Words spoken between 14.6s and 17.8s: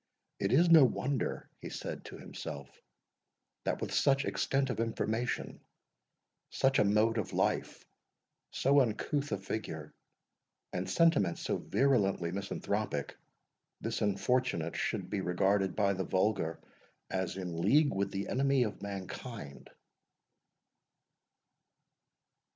should be regarded by the vulgar as in